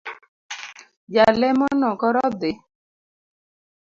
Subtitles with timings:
[1.13, 2.55] Jalemono koro dhii.